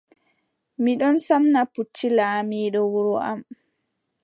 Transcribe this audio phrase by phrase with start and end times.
[0.81, 3.39] Mi ɗon samna pucci laamiiɗo wuro am.